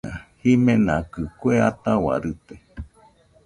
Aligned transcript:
Jimenakɨ 0.41 1.21
kue 1.39 1.55
ataua 1.69 2.13
rite 2.23 2.55